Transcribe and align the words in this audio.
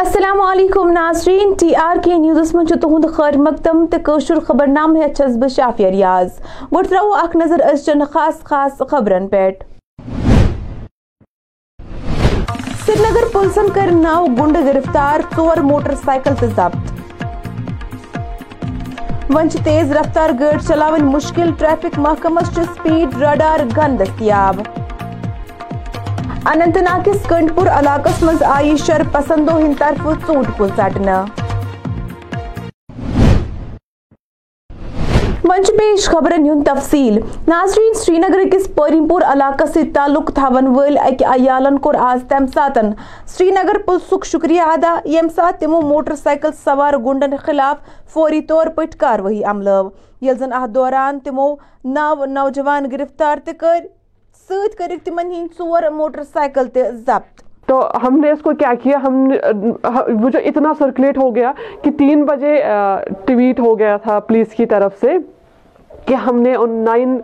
السلام 0.00 0.40
علیکم، 0.40 0.90
ناظرین، 0.92 1.52
ٹی 1.60 1.74
آر 1.76 1.96
کے 2.04 2.16
نیوزس 2.18 2.54
من 2.54 2.66
تہد 2.66 3.04
خیر 3.16 3.36
مقدم 3.38 3.84
تو 3.90 4.40
خبر 4.46 4.66
نام 4.66 4.96
ہس 4.96 5.36
بہ 5.40 5.48
شافیہ 5.56 5.86
ریاض 5.86 6.38
گو 6.72 6.82
ترو 6.82 7.12
اخ 7.14 7.36
نظر 7.36 7.60
ازچن 7.72 8.04
خاص 8.12 8.42
خاص 8.44 8.82
خبرن 8.90 9.28
پہ 9.28 9.50
سری 12.86 13.02
نگر 13.02 13.28
پولیسن 13.32 13.68
کر 13.74 13.90
نو 13.92 14.24
گنڈ 14.38 14.56
گرفتار، 14.66 15.20
ژور 15.36 15.62
موٹر 15.70 15.94
سائیکل 16.04 16.34
تو 16.40 16.46
ضبط۔ 16.56 16.92
ون 19.34 19.48
تیز 19.64 19.92
رفتار 19.92 20.30
گاڑی 20.40 20.66
چلاون 20.68 21.06
مشکل، 21.12 21.50
ٹریفک 21.58 21.98
محکمس 21.98 22.54
سپیڈ، 22.54 23.22
رڈار 23.22 23.60
گن 23.76 23.98
دستیاب۔ 23.98 24.79
اننت 26.48 26.76
ناگ 26.76 27.00
کس 27.04 27.26
کنڈ 27.28 27.50
پور 27.54 27.66
علاقس 27.66 28.22
مز 28.22 28.42
آئی 28.42 28.76
شر 28.76 29.02
پسندو 29.12 29.56
ہند 29.58 29.74
طرف 29.78 30.26
ژوٹ 30.26 30.46
کل 30.58 30.68
ژٹنہ 30.76 31.16
ون 35.44 35.62
پیش 35.78 36.08
خبرن 36.10 36.46
ہند 36.46 36.66
تفصیل۔ 36.66 37.18
ناظرین 37.48 37.94
سری 37.94 38.18
نگر 38.18 38.48
کس 38.52 38.68
پریم 38.74 39.06
پور 39.08 39.22
علاقہ 39.32 39.64
سی 39.74 39.82
تعلق 39.94 40.32
تھاون 40.34 40.66
ول 40.76 40.98
اکہ 40.98 41.26
عیالن 41.26 41.78
کور 41.78 41.94
آز 42.08 42.24
تم 42.28 42.46
ساتن۔ 42.54 42.90
سری 43.26 43.50
نگر 43.50 43.78
پلسک 43.86 44.24
شکریہ 44.26 44.62
ادا۔ 44.72 44.96
یم 45.04 45.28
سات 45.34 45.60
تمو 45.60 45.80
موٹر 45.88 46.14
سائیکل 46.22 46.52
سوار 46.64 46.94
گنڈن 47.06 47.36
خلاف 47.44 47.76
فوری 48.12 48.40
طور 48.48 48.66
پٹ 48.76 48.94
کاروی 49.00 49.42
عملو 49.44 49.88
یل 50.20 50.38
زن 50.38 50.52
اتھ 50.52 50.70
دوران 50.74 51.18
تمو 51.24 51.54
نو 51.84 52.14
نوجوان 52.26 52.90
گرفتار 52.92 53.38
تہ 53.44 53.50
کر 53.60 53.84
ست 54.50 54.78
کر 54.78 54.92
تمن 55.04 55.30
ہند 55.32 55.58
ژور 55.58 55.90
موٹر 55.92 56.22
سائیکل 56.22 56.66
تہ 56.66 56.90
ضبط۔ 57.06 57.42
تو 57.66 57.80
ہم 58.02 58.18
نے 58.20 58.30
اس 58.30 58.40
کو 58.42 58.50
کیا 58.58 58.72
کیا؟ 58.82 58.98
ہم 59.02 59.14
نے، 59.26 59.36
وہ 60.22 60.28
جو 60.30 60.38
اتنا 60.44 60.72
سرکولیٹ 60.78 61.18
ہو 61.18 61.34
گیا 61.34 61.52
کہ 61.82 61.90
تین 61.98 62.24
بجے 62.26 62.56
ٹویٹ 63.26 63.60
ہو 63.60 63.78
گیا 63.78 63.96
تھا 63.96 64.18
پولیس 64.20 64.54
کی 64.56 64.66
طرف 64.66 64.98
سے 65.00 65.16
کہ 66.06 66.14
ہم 66.14 66.40
نے 66.42 66.54
ان 66.54 66.70
نائن 66.84 67.16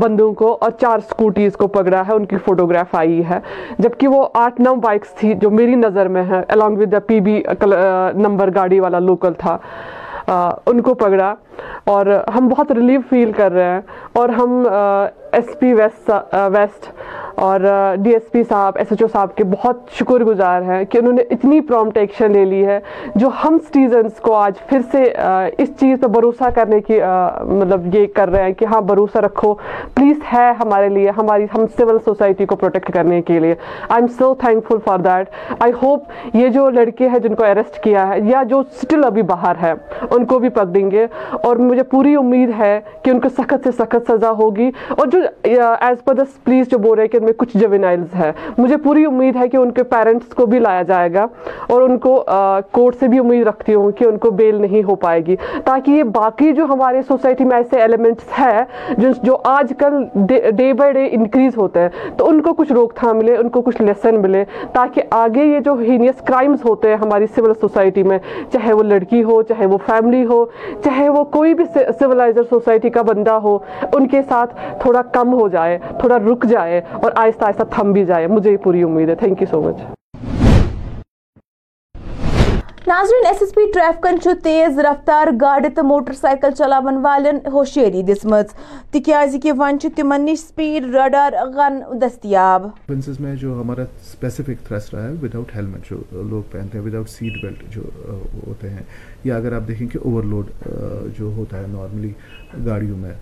بندوں 0.00 0.32
کو 0.34 0.56
اور 0.60 0.70
چار 0.80 0.98
سکوٹیز 1.10 1.56
کو 1.56 1.66
پکڑا 1.66 2.02
ہے، 2.08 2.14
ان 2.14 2.24
کی 2.26 2.36
فوٹوگراف 2.44 2.94
آئی 2.94 3.22
ہے۔ 3.30 3.38
جبکہ 3.78 4.08
وہ 4.08 4.26
آٹھ، 4.34 4.60
نو 4.60 4.74
بائکس 4.82 5.14
تھی 5.14 5.32
جو 5.42 5.50
میری 5.50 5.74
نظر 5.74 6.08
میں 6.08 6.24
ہے 6.30 6.42
along 6.48 6.78
with 6.78 6.92
the 6.92 7.00
P 7.06 7.20
B 7.20 7.42
number 8.22 8.50
گاڑی 8.54 8.80
والا 8.80 8.98
لوکل 8.98 9.32
تھا۔ 9.38 9.56
ان 10.30 10.80
کو 10.80 10.94
پکڑا 10.94 11.34
اور 11.84 12.06
ہم 12.34 12.48
بہت 12.48 12.72
ریلیو 12.72 13.00
فیل 13.08 13.32
کر 13.32 13.52
رہے 13.52 13.64
ہیں 13.64 13.80
اور 14.12 14.28
ہم 14.28 14.62
ایس 15.32 15.58
پی 15.58 15.72
ویسٹ 15.74 16.10
ویسٹ 16.52 16.90
اور 17.40 17.60
ڈی 17.96 18.10
ایس 18.10 18.30
پی 18.30 18.42
صاحب 18.48 18.72
ایس 18.76 18.86
ایچ 18.90 19.02
او 19.02 19.08
صاحب 19.08 19.34
کے 19.34 19.44
بہت 19.44 19.76
شکر 19.92 20.24
گزار 20.24 20.62
ہیں 20.62 20.84
کہ 20.84 20.98
انہوں 20.98 21.12
نے 21.12 21.22
اتنی 21.30 21.60
پرومٹ 21.60 21.98
ایکشن 21.98 22.32
لے 22.32 22.44
لی 22.44 22.66
ہے 22.66 22.80
جو 23.14 23.28
ہم 23.44 23.58
سٹیزنز 23.68 24.20
کو 24.20 24.34
آج 24.34 24.52
پھر 24.66 24.80
سے 24.92 25.02
اس 25.58 25.68
چیز 25.80 26.00
پہ 26.00 26.06
بھروسہ 26.06 26.50
کرنے 26.54 26.80
کی 26.80 26.98
مطلب 27.42 27.94
یہ 27.94 28.06
کر 28.14 28.28
رہے 28.28 28.42
ہیں 28.42 28.52
کہ 28.52 28.64
ہاں 28.64 28.80
بھروسہ 28.80 29.18
رکھو 29.18 29.54
پلیز 29.94 30.16
ہے 30.32 30.52
ہمارے 30.60 30.88
لیے، 30.88 31.10
ہماری، 31.16 31.44
ہم 31.54 31.64
سول 31.78 31.98
سوسائٹی 32.04 32.46
کو 32.46 32.56
پروٹیکٹ 32.56 32.92
کرنے 32.92 33.22
کے 33.22 33.38
لیے۔ 33.40 33.54
I 33.88 34.02
am 34.02 34.06
so 34.06 34.34
thankful 34.68 34.78
for 34.84 34.98
that 34.98 35.28
I 35.58 35.72
hope 35.82 36.36
یہ 36.36 36.48
جو 36.48 36.68
لڑکے 36.70 37.08
ہیں 37.08 37.18
جن 37.18 37.34
کو 37.34 37.44
اریسٹ 37.44 37.82
کیا 37.82 38.08
ہے 38.08 38.20
یا 38.20 38.42
جو 38.42 38.58
اسٹل 38.58 39.04
ابھی 39.04 39.22
باہر 39.22 39.54
ہے 39.62 39.72
ان 40.10 40.24
کو 40.24 40.38
بھی 40.38 40.48
پکڑیں 40.48 40.90
گے۔ 40.90 41.06
اور 41.32 41.56
مجھے 41.56 41.82
پوری 41.82 42.14
امید 42.14 42.50
ہے 42.58 42.80
کہ 43.02 43.10
ان 43.10 43.20
کو 43.20 43.28
سخت 43.28 43.54
سے 43.64 43.70
سخت 43.72 44.10
سزا 44.10 44.30
ہوگی۔ 44.30 44.70
اور 44.88 45.06
جو 45.06 45.18
ایز 45.42 46.04
پر 46.04 46.14
دا 46.14 46.22
پلیز 46.44 46.68
جو 46.70 46.78
بول 46.78 46.98
رہے 46.98 47.04
ہیں 47.04 47.10
کہ 47.10 47.24
میں 47.30 47.38
کچھ 47.38 47.56
جوینائلز 47.58 48.14
ہے 48.18 48.30
مجھے 48.58 48.76
پوری 48.84 49.04
امید 49.04 49.36
ہے 49.36 49.48
کہ 49.48 49.56
ان 49.56 49.70
کے 49.72 49.82
پیرنٹس 49.90 50.34
کو 50.34 50.46
بھی 50.46 50.58
لایا 50.58 50.82
جائے 50.88 51.12
گا 51.14 51.26
اور 51.68 51.82
ان 51.82 51.98
کو 51.98 52.12
کورٹ 52.72 52.96
سے 53.00 53.08
بھی 53.08 53.18
امید 53.18 53.46
رکھتی 53.46 53.74
ہوں 53.74 53.90
کہ 53.98 54.04
ان 54.04 54.18
کو 54.18 54.30
بیل 54.40 54.60
نہیں 54.60 54.82
ہو 54.84 54.94
پائے 55.04 55.20
گی۔ 55.26 55.36
تاکہ 55.64 55.90
یہ 55.90 56.02
باقی 56.14 56.52
جو 56.52 56.64
ہمارے 56.70 57.02
سوسائٹی 57.08 57.44
میں 57.44 57.56
ایسے 57.56 57.80
ایلیمنٹس 57.80 58.38
ہے 58.38 59.04
جو 59.22 59.36
آج 59.44 59.72
کل 59.78 60.02
ڈے 60.26 60.72
بائی 60.72 60.92
ڈے 60.92 61.06
انکریز 61.12 61.56
ہوتے 61.56 61.80
ہیں، 61.80 61.88
تو 62.16 62.28
ان 62.28 62.40
کو 62.42 62.52
کچھ 62.54 62.72
روک 62.72 62.94
تھام 62.96 63.16
ملے، 63.18 63.36
ان 63.36 63.48
کو 63.48 63.62
کچھ 63.62 63.80
لیسن 63.82 64.20
ملے، 64.22 64.44
تاکہ 64.72 65.02
آگے 65.20 65.44
یہ 65.44 65.60
جو 65.60 65.74
ہینیس 65.80 66.20
کرائمز 66.26 66.64
ہوتے 66.64 66.88
ہیں 66.88 66.96
ہماری 67.02 67.26
سول 67.36 67.52
سوسائٹی 67.60 68.02
میں، 68.02 68.18
چاہے 68.52 68.72
وہ 68.72 68.82
لڑکی 68.82 69.22
ہو، 69.24 69.40
چاہے 69.42 69.66
وہ 69.66 69.78
فیملی 69.86 70.24
ہو، 70.26 70.44
چاہے 70.84 71.08
وہ 71.08 71.24
کوئی 71.38 71.54
بھی 71.54 71.64
سولائزر 71.98 72.42
سوسائٹی 72.50 72.90
کا 72.90 73.02
بندہ 73.02 73.38
ہو، 73.44 73.56
ان 73.92 74.06
کے 74.08 74.22
ساتھ 74.28 74.54
تھوڑا 74.80 75.02
کم 75.12 75.32
ہو 75.32 75.48
جائے، 75.48 75.78
تھوڑا 76.00 76.18
رک 76.18 76.44
جائے 76.50 76.80
اور 76.92 77.12
آہستہ 77.20 77.44
آہستہ 77.44 77.62
تھم 77.74 77.92
بھی 77.92 78.04
جائے۔ 78.04 78.26
مجھے 78.26 78.56
پوری 78.56 78.82
امید 78.82 79.08
ہے۔ 79.08 79.14
تھینک 79.14 79.42
یو 79.42 79.46
سو 79.50 79.62
مچ 79.62 79.80
ناظرین 82.86 83.26
ایس 83.26 83.36
ایس 83.40 83.54
پی 83.54 83.60
ٹریفکن 83.74 84.18
تیز 84.42 84.78
رفتار 84.78 85.26
گاڑی 85.40 85.68
تو 85.68 85.82
موٹر 85.84 86.12
سائیکل 86.12 86.50
چلاون 86.50 86.96
والن 87.02 87.38
ہوشیاری 87.52 88.02
دسمت۔ 88.02 88.46
تکیازِ 88.90 89.42
کہ 89.42 89.52
ون 89.58 89.78
تمن 89.96 90.24
نش 90.24 90.38
سپیڈ 90.38 90.94
رڈار 90.94 91.32
غن 91.54 91.78
دستیاب۔ 92.02 92.66
میں 93.20 93.34
جو 93.36 93.60
ہمارا 93.60 93.82
اسپیسیفک 93.82 94.66
تھرسٹ 94.66 94.94
رہا 94.94 95.04
ہے 95.04 95.12
وداؤٹ 95.22 95.56
ہیلمٹ 95.56 95.90
جو 95.90 96.22
لوگ 96.22 96.42
پہنتے 96.52 96.78
ہیں 96.78 96.84
وداؤٹ 96.84 97.10
سیٹ 97.10 97.42
بیلٹ 97.42 97.62
جو 97.70 97.82
ہوتے 98.46 98.70
ہیں 98.70 98.82
یا 99.24 99.36
اگر 99.36 99.52
آپ 99.52 99.68
دیکھیں 99.68 99.88
کہ 99.88 99.98
اوور 100.04 100.22
لوڈ 100.22 100.46
جو 101.18 101.32
ہوتا 101.36 101.58
ہے 101.58 101.66
نارملی 101.68 102.12
گاڑیوں 102.66 102.96
میں۔ 102.96 103.14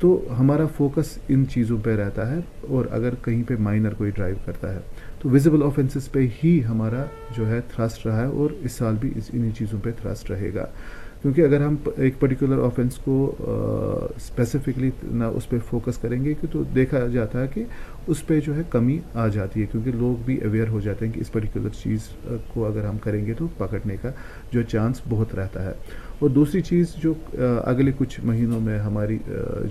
تو 0.00 0.24
ہمارا 0.38 0.66
فوکس 0.76 1.18
ان 1.28 1.44
چیزوں 1.46 1.78
پہ 1.84 1.96
رہتا 1.96 2.30
ہے 2.30 2.38
اور 2.68 2.84
اگر 2.90 3.14
کہیں 3.24 3.42
پہ 3.48 3.54
مائنر 3.60 3.94
کوئی 3.94 4.10
ڈرائیو 4.10 4.36
کرتا 4.44 4.74
ہے 4.74 4.78
تو 5.22 5.28
ویزیبل 5.28 5.62
آفینسز 5.62 6.10
پہ 6.12 6.26
ہی 6.44 6.64
ہمارا 6.64 7.04
جو 7.36 7.48
ہے 7.48 7.60
تھرسٹ 7.74 8.06
رہا 8.06 8.20
ہے 8.20 8.26
اور 8.26 8.50
اس 8.60 8.72
سال 8.72 8.96
بھی 9.00 9.10
اس 9.16 9.30
انہی 9.32 9.50
چیزوں 9.50 9.80
پہ 9.84 9.90
تھرسٹ 10.02 10.30
رہے 10.30 10.54
گا۔ 10.54 10.66
کیونکہ 11.26 11.42
اگر 11.42 11.60
ہم 11.60 11.76
ایک 11.96 12.18
پرٹیکولر 12.20 12.58
آفینس 12.64 12.96
کو 12.96 13.14
اسپیسیفکلی 14.16 14.90
نہ 15.02 15.24
اس 15.24 15.48
پہ 15.48 15.56
فوکس 15.70 15.98
کریں 15.98 16.24
گے 16.24 16.34
کہ 16.40 16.46
تو 16.52 16.62
دیکھا 16.74 17.06
جاتا 17.06 17.40
ہے 17.40 17.46
کہ 17.54 17.64
اس 18.06 18.26
پہ 18.26 18.40
جو 18.40 18.56
ہے 18.56 18.62
کمی 18.70 18.98
آ 19.14 19.26
جاتی 19.28 19.60
ہے 19.60 19.66
کیونکہ 19.70 19.92
لوگ 19.92 20.22
بھی 20.24 20.36
اویئر 20.38 20.68
ہو 20.68 20.80
جاتے 20.80 21.06
ہیں 21.06 21.12
کہ 21.12 21.20
اس 21.20 21.32
پرٹیکولر 21.32 21.68
چیز 21.82 22.08
کو 22.52 22.66
اگر 22.66 22.84
ہم 22.84 22.98
کریں 22.98 23.26
گے 23.26 23.34
تو 23.38 23.46
پکڑنے 23.56 23.96
کا 24.02 24.10
جو 24.52 24.62
چانس 24.62 25.00
بہت 25.08 25.34
رہتا 25.34 25.64
ہے۔ 25.64 25.72
اور 26.18 26.30
دوسری 26.30 26.60
چیز 26.60 26.94
جو 26.94 27.14
اگلے 27.64 27.92
کچھ 27.98 28.20
مہینوں 28.24 28.60
میں 28.60 28.78
ہماری 28.78 29.18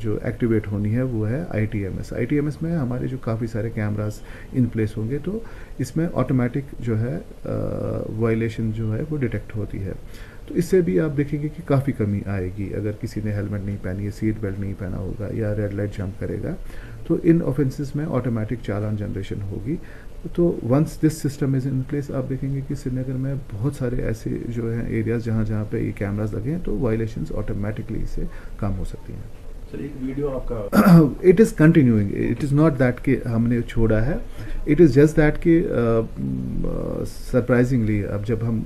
جو 0.02 0.18
ایکٹیویٹ 0.22 0.68
ہونی 0.68 0.96
ہے 0.96 1.02
وہ 1.02 1.30
ہے 1.30 1.44
I 1.50 1.66
T 1.66 1.84
M 1.84 1.98
S 1.98 2.14
I 2.14 2.26
T 2.26 2.36
M 2.36 2.46
S 2.46 2.62
میں 2.62 2.76
ہمارے 2.78 3.08
جو 3.08 3.18
کافی 3.22 3.48
سارے 3.48 3.70
کیمراز 3.70 4.20
ان 4.54 4.66
پلیس 4.66 4.98
ہوں 4.98 5.10
گے 5.10 5.18
تو 5.24 5.40
اس 5.78 5.98
میں 5.98 6.08
آٹومیٹک 6.14 6.80
جو 6.80 7.00
ہے 7.00 7.18
وائلیشن 8.18 8.72
جو 8.72 8.96
ہے 8.96 9.04
وہ 9.10 9.18
ڈیٹیکٹ 9.18 9.56
ہوتی 9.56 9.84
ہے۔ 9.84 9.94
تو 10.48 10.54
اس 10.54 10.66
سے 10.66 10.82
بھی 10.82 11.00
آپ 11.00 11.18
دیکھیں 11.18 11.42
گے 11.42 11.50
کہ 11.50 11.62
کافی 11.66 11.92
کمی 11.92 12.20
آئے 12.26 12.50
گی۔ 12.58 12.74
اگر 12.76 12.92
کسی 13.02 13.22
نے 13.24 13.34
ہیلمٹ 13.34 13.66
نہیں 13.66 13.78
پہنی 13.82 14.06
ہے 14.06 14.12
سیٹ 14.12 14.40
بیلٹ 14.42 14.60
نہیں 14.60 14.74
پہنا 14.78 14.98
ہوگا 14.98 15.28
یا 15.34 15.56
ریڈ 15.56 15.74
لائٹ 15.74 15.98
جمپ 15.98 16.20
کرے 16.20 16.38
گا، 16.44 16.56
تو 17.08 17.18
ان 17.24 17.42
آفینسز 17.46 17.96
میں 17.96 18.06
آٹومیٹک 18.10 18.64
چالان 18.64 18.96
جنریشن 18.96 19.42
ہوگی۔ 19.42 19.76
تو 20.34 20.60
once 20.70 20.98
this 21.02 21.22
system 21.24 21.54
is 21.54 21.68
in 21.68 21.82
place 21.90 22.12
آپ 22.12 22.30
دیکھیں 22.30 22.54
گے 22.54 22.62
کہ 22.68 22.76
سری 22.76 22.96
نگر 22.96 23.18
میں 23.18 23.34
بہت 23.54 23.76
سارے 23.76 24.02
ایسے 24.02 24.38
جو 24.48 24.74
ہیں 24.74 24.86
ایریاز 24.88 25.26
جہاں 25.26 25.44
جہاں 25.44 25.66
پہ 25.70 25.78
یہ 25.78 25.92
کیمراز 25.96 26.34
لگے 26.34 26.52
ہیں، 26.52 26.60
تو 26.64 26.78
وائلیشنز 26.78 27.32
آٹومیٹکلی 27.36 28.02
اس 28.02 28.10
سے 28.10 28.24
کم 28.58 28.78
ہو 28.78 28.84
سکتی 28.84 29.14
ہیں۔ 29.14 29.45
It 31.24 31.42
is 31.42 31.54
continuing 31.58 32.12
it 32.30 32.44
is 32.44 32.54
not 32.54 32.80
that 32.80 33.04
کہ 33.06 33.18
ہم 33.26 33.48
نے 33.48 33.62
چھوڑا 33.68 34.06
ہے. 34.06 34.18
اٹ 34.68 34.82
از 34.82 34.94
جسٹ 34.96 35.18
دیٹ 35.18 35.42
کہ 35.44 35.62
سرپرائزنگلی 37.32 38.04
اب 38.06 38.26
جب 38.28 38.48
ہم 38.48 38.62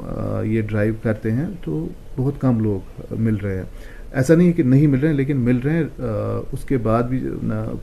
یہ 0.46 0.62
ڈرائیو 0.62 0.94
کرتے 1.04 1.32
ہیں 1.32 1.46
تو 1.64 1.88
بہت 2.18 2.42
کم 2.42 2.60
لوگ 2.64 3.14
مل 3.20 3.36
رہے 3.36 3.56
ہیں. 3.56 3.64
ایسا 4.12 4.36
نہیں 4.36 4.48
ہے 4.48 4.54
کہ 4.54 4.64
نہیں 4.64 4.88
مل 4.88 5.00
رہے 5.00 5.08
ہیں، 5.08 5.16
لیکن 5.16 5.38
مل 5.38 5.58
رہے 5.64 5.74
ہیں. 5.74 5.84
اس 6.52 6.64
کے 6.68 6.78
بعد 6.84 7.04
بھی 7.10 7.20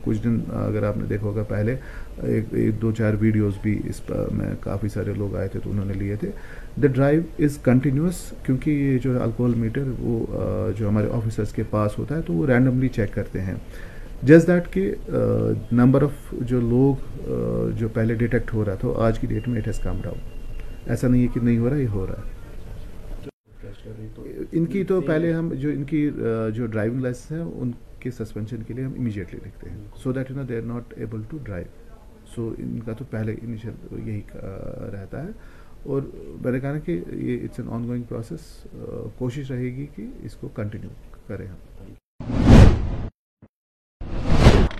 کچھ 0.03 0.23
دن 0.23 0.39
اگر 0.53 0.83
آپ 0.83 0.97
نے 0.97 1.05
دیکھا 1.09 1.25
ہوگا 1.25 1.43
پہلے، 1.49 1.75
ایک 2.23 2.45
ایک، 2.51 2.81
دو، 2.81 2.91
چار 2.97 3.13
ویڈیوز 3.19 3.53
بھی 3.61 3.79
اس 3.89 4.01
میں، 4.09 4.49
کافی 4.61 4.89
سارے 4.93 5.13
لوگ 5.17 5.35
آئے 5.35 5.47
تھے 5.47 5.59
تو 5.63 5.69
انہوں 5.71 5.85
نے 5.85 5.93
لیے 5.93 6.15
تھے. 6.15 6.31
دا 6.81 6.87
ڈرائیو 6.87 7.21
از 7.39 7.57
کنٹینیوس 7.63 8.21
کیونکہ 8.45 8.69
یہ 8.69 8.97
جو 9.03 9.21
الکوہل 9.23 9.53
میٹر 9.57 9.83
وہ 9.99 10.71
جو 10.77 10.87
ہمارے 10.89 11.07
آفیسرس 11.13 11.53
کے 11.53 11.63
پاس 11.69 11.97
ہوتا 11.99 12.15
ہے 12.15 12.21
تو 12.21 12.33
وہ 12.33 12.45
رینڈملی 12.47 12.89
چیک 12.95 13.13
کرتے 13.13 13.41
ہیں۔ 13.41 13.55
جسٹ 14.23 14.47
دیٹ 14.47 14.71
کہ 14.73 14.91
نمبر 15.71 16.03
آف 16.03 16.33
جو 16.49 16.59
لوگ 16.61 17.29
جو 17.77 17.87
پہلے 17.93 18.13
ڈیٹیکٹ 18.15 18.53
ہو 18.53 18.65
رہا 18.65 18.75
تھا، 18.75 18.87
آج 19.05 19.19
کی 19.19 19.27
ڈیٹ 19.27 19.47
میں 19.47 19.59
اٹ 19.61 19.67
ہیز 19.67 19.79
کم 19.79 19.99
ڈاؤن 20.03 20.19
ایسا 20.85 21.07
نہیں 21.07 21.21
ہے 21.21 21.27
کہ 21.33 21.39
نہیں 21.43 21.57
ہو 21.57 21.69
رہا، 21.69 21.77
یہ 21.77 21.87
ہو 21.87 22.05
رہا۔ 22.07 22.21
ہے 23.63 24.43
ان 24.51 24.65
کی 24.65 24.83
تو 24.83 24.99
پہلے 25.01 25.33
ہم 25.33 25.53
جو، 25.53 25.69
ان 25.69 25.83
کی 25.83 26.09
جو 26.55 26.65
ڈرائیونگ 26.65 27.01
لائسنس 27.01 27.31
ہیں، 27.31 27.39
ان 27.39 27.71
کے 27.99 28.11
سسپینشن 28.11 28.63
کے 28.67 28.73
لیے 28.73 28.85
ہم 28.85 28.93
امیجیٹلی 28.97 29.39
لکھتے 29.45 29.69
ہیں۔ 29.69 29.77
So 30.03 30.11
that 30.13 30.31
you 30.31 30.37
know 30.37 30.43
they 30.43 30.57
are 30.57 30.65
not 30.65 30.93
able 30.97 31.21
to 31.29 31.37
drive 31.43 31.67
so 32.35 32.53
ان 32.57 32.79
کا 32.85 32.93
تو 32.93 33.05
پہلے 33.09 33.35
انیشیل 33.41 33.99
یہی 34.07 34.21
رہتا 34.93 35.23
ہے۔ 35.23 35.29
اور 35.87 36.01
میں 36.41 36.51
نے 36.51 36.59
کہا 36.59 36.77
کہ 36.77 36.91
یہ 37.09 37.43
it's 37.43 37.59
an 37.59 37.69
on 37.73 37.87
going 37.87 38.03
process 38.03 38.67
کوشش 39.17 39.51
رہے 39.51 39.69
گی 39.75 39.85
کہ 39.95 40.05
اس 40.23 40.35
کو 40.35 40.47
کنٹینیو 40.47 40.89
کریں 41.27 41.47
ہم۔ 41.47 41.55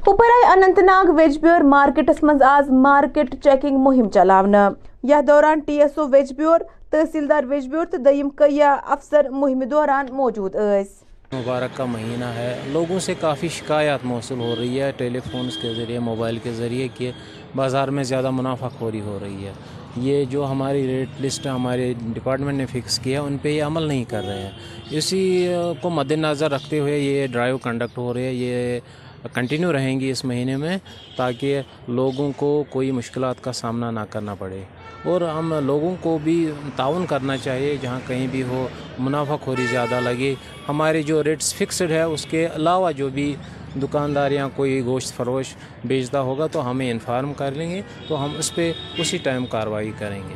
اوپر 0.07 0.25
آئی 0.25 0.45
اننت 0.51 0.80
ناگ 0.80 1.09
ویج 1.18 1.38
بیور 1.38 1.62
مارکیٹس 1.62 2.24
مز 2.24 2.42
آز 2.42 2.69
مارکیٹ 2.71 3.36
چیکنگ 3.44 3.77
مہم 3.77 4.09
چلاونہٕ 4.09 4.71
یتھ 5.04 5.27
دوران 5.27 5.59
ٹی 5.59 5.81
ایس 5.81 5.98
او 5.98 6.07
ویج 6.07 6.33
بیور 6.33 6.59
تحصیلدار 6.89 7.44
ویج 7.44 7.68
بیور 7.68 7.86
تو 7.86 7.98
دیم 7.98 8.30
کیا 8.30 8.77
افسر 8.86 9.30
مہم 9.30 9.63
دوران 9.71 10.06
موجود 10.12 10.56
ٲسۍ 10.56 11.06
مبارک 11.33 11.77
کا 11.77 11.86
مہینہ 11.86 12.25
ہے۔ 12.25 12.54
لوگوں 12.68 13.00
سے 13.00 13.13
کافی 13.19 13.48
شکایات 13.48 14.00
موصول 14.04 14.39
ہو 14.39 14.54
رہی 14.59 14.81
ہے۔ 14.81 14.92
ٹیلی 14.98 15.19
فونز 15.31 15.57
کے 15.62 15.74
ذریعے 15.74 16.00
موبائل 16.00 16.38
کے 16.44 16.51
ذریعے 16.51 16.88
کہ 16.94 17.12
بازار 17.56 17.88
میں 17.88 18.04
زیادہ 18.04 18.31
منافع 18.31 18.68
خوری 18.69 19.01
ہو 19.01 19.18
رہی 19.21 19.45
ہے۔ 19.45 19.51
یہ 19.99 20.25
جو 20.25 20.45
ہماری 20.45 20.88
ریٹ 20.88 21.21
لسٹ 21.21 21.47
ہمارے 21.47 21.94
ڈپارٹمنٹ 21.99 22.57
نے 22.57 22.65
فکس 22.65 22.99
کیا، 22.99 23.21
ان 23.21 23.38
پہ 23.41 23.49
یہ 23.49 23.63
عمل 23.63 23.83
نہیں 23.83 24.03
کر 24.03 24.23
رہے 24.23 24.41
ہیں۔ 24.41 24.51
اسی 24.91 25.47
کو 25.81 25.89
مد 25.89 26.11
نظر 26.11 26.51
رکھتے 26.51 26.79
ہوئے 26.79 26.99
یہ 26.99 27.27
ڈرائیو 27.27 27.57
کنڈکٹ 27.57 27.97
ہو 27.97 28.13
رہے 28.13 28.23
ہیں، 28.23 28.33
یہ 28.33 28.79
کنٹینیو 29.33 29.73
رہیں 29.73 29.99
گی 29.99 30.09
اس 30.09 30.25
مہینے 30.25 30.57
میں 30.57 30.77
تاکہ 31.15 31.61
لوگوں 31.88 32.31
کو 32.35 32.63
کوئی 32.69 32.91
مشکلات 32.91 33.44
کا 33.44 33.51
سامنا 33.51 33.91
نہ 33.91 33.99
کرنا 34.09 34.35
پڑے۔ 34.35 34.61
اور 35.05 35.21
ہم 35.21 35.53
لوگوں 35.65 35.95
کو 36.01 36.17
بھی 36.23 36.51
تعاون 36.75 37.05
کرنا 37.05 37.38
چاہیے، 37.38 37.77
جہاں 37.81 37.99
کہیں 38.07 38.27
بھی 38.31 38.44
ہو 38.44 38.67
منافع 38.99 39.35
خوری 39.35 39.65
زیادہ 39.65 39.99
لگے۔ 39.99 40.35
ہمارے 40.69 41.01
جو 41.01 41.23
ریٹس 41.23 41.53
فکسڈ 41.53 41.91
ہے، 41.91 42.01
اس 42.01 42.25
کے 42.25 42.47
علاوہ 42.55 42.91
جو 42.91 43.09
بھی 43.09 43.35
دکاندار 43.81 44.31
یا 44.31 44.47
کوئی 44.56 44.81
گوشت 44.85 45.15
فروش 45.15 45.53
بیچتا 45.85 46.21
ہوگا 46.21 46.47
تو 46.47 46.69
ہمیں 46.69 46.89
انفارم 46.91 47.33
کر 47.33 47.51
لیں 47.51 47.69
گے 47.69 47.81
تو 48.07 48.24
ہم 48.24 48.35
اس 48.39 48.53
پہ 48.56 48.71
اسی 48.97 49.18
ٹائم 49.18 49.45
کارروائی 49.45 49.91
کریں 49.97 50.21
گے۔ 50.29 50.35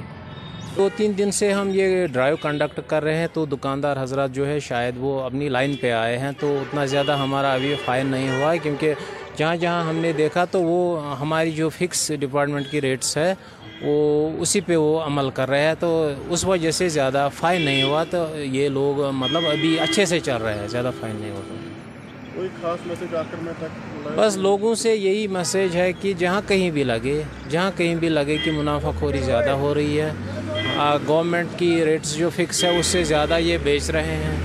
دو 0.75 0.89
تین 0.95 1.17
دن 1.17 1.31
سے 1.31 1.51
ہم 1.53 1.69
یہ 1.73 2.05
ڈرائیو 2.07 2.35
کنڈکٹ 2.41 2.79
کر 2.87 3.03
رہے 3.03 3.17
ہیں 3.17 3.27
تو 3.33 3.45
دکاندار 3.45 4.01
حضرات 4.01 4.31
جو 4.33 4.47
ہے 4.47 4.59
شاید 4.59 4.95
وہ 4.97 5.19
اپنی 5.21 5.49
لائن 5.49 5.75
پہ 5.81 5.91
آئے 5.91 6.17
ہیں 6.17 6.31
تو 6.39 6.57
اتنا 6.61 6.85
زیادہ 6.85 7.17
ہمارا 7.17 7.53
ابھی 7.53 7.75
فائن 7.85 8.07
نہیں 8.07 8.29
ہوا 8.29 8.51
ہے 8.53 8.57
کیونکہ 8.57 8.93
جہاں 9.37 9.55
جہاں 9.55 9.83
ہم 9.89 9.95
نے 9.95 10.11
دیکھا 10.13 10.45
تو 10.45 10.61
وہ 10.61 11.15
ہماری 11.19 11.51
جو 11.51 11.69
فکس 11.69 12.11
ڈپارٹمنٹ 12.19 12.71
کی 12.71 12.81
ریٹس 12.81 13.17
ہے 13.17 13.33
وہ 13.81 14.29
اسی 14.39 14.61
پہ 14.61 14.75
وہ 14.75 14.99
عمل 15.01 15.29
کر 15.29 15.49
رہے 15.49 15.67
ہیں 15.67 15.75
تو 15.79 15.89
اس 16.29 16.45
وجہ 16.45 16.71
سے 16.71 16.89
زیادہ 16.89 17.27
فائن 17.35 17.61
نہیں 17.61 17.83
ہوا 17.83 18.03
تو 18.09 18.25
یہ 18.37 18.69
لوگ 18.69 19.01
مطلب 19.13 19.47
ابھی 19.51 19.79
اچھے 19.79 20.05
سے 20.05 20.19
چل 20.19 20.37
رہے 20.37 20.57
ہیں، 20.59 20.67
زیادہ 20.67 20.91
فائن 20.99 21.15
نہیں 21.15 21.31
ہوتا 21.31 21.60
کوئی 22.41 22.49
خاص 22.61 22.85
میسج 22.87 23.13
میں 23.41 23.53
تک 23.59 24.09
بس 24.17 24.37
لوگوں 24.37 24.73
سے 24.75 24.95
یہی 24.95 25.27
میسیج 25.27 25.75
ہے 25.75 25.91
کہ 25.93 26.13
جہاں 26.13 26.41
کہیں 26.47 26.69
بھی 26.71 26.83
لگے 26.83 27.21
جہاں 27.49 27.71
کہیں 27.77 27.95
بھی 27.95 28.09
لگے 28.09 28.37
کہ 28.45 28.51
منافع 28.51 28.91
خوری 28.99 29.17
زیادہ 29.17 29.49
ہو 29.49 29.73
رہی 29.75 30.01
ہے 30.01 30.09
گورنمنٹ 31.07 31.47
کی 31.57 31.85
ریٹس 31.85 32.15
جو 32.17 32.29
فکس 32.29 32.63
ہے 32.63 32.77
اس 32.79 32.85
سے 32.85 33.03
زیادہ 33.03 33.37
یہ 33.39 33.57
بیچ 33.63 33.89
رہے 33.89 34.15
ہیں۔ 34.15 34.35